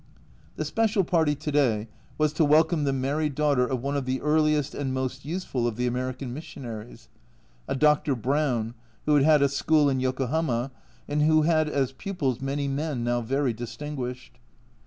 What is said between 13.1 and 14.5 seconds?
very distinguished.